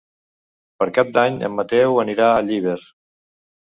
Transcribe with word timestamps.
Per 0.79 0.87
Cap 0.95 1.13
d'Any 1.19 1.39
en 1.51 1.55
Mateu 1.61 2.03
anirà 2.09 2.35
a 2.35 2.45
Llíber. 2.51 2.79